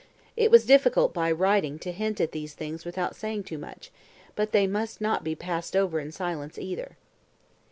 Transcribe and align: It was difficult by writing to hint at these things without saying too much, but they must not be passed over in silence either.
It 0.35 0.49
was 0.49 0.65
difficult 0.65 1.13
by 1.13 1.31
writing 1.31 1.77
to 1.77 1.91
hint 1.91 2.19
at 2.19 2.31
these 2.31 2.55
things 2.55 2.85
without 2.85 3.15
saying 3.15 3.43
too 3.43 3.59
much, 3.59 3.91
but 4.35 4.51
they 4.51 4.65
must 4.65 4.99
not 4.99 5.23
be 5.23 5.35
passed 5.35 5.75
over 5.75 5.99
in 5.99 6.11
silence 6.11 6.57
either. 6.57 6.97